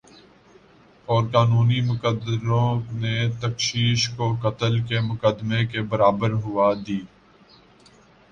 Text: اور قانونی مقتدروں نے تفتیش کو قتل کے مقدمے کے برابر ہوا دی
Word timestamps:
اور 1.07 1.23
قانونی 1.31 1.79
مقتدروں 1.81 2.69
نے 2.93 3.13
تفتیش 3.41 4.07
کو 4.09 4.27
قتل 4.41 4.79
کے 4.87 4.99
مقدمے 5.01 5.65
کے 5.65 5.81
برابر 5.91 6.31
ہوا 6.43 6.73
دی 6.87 6.99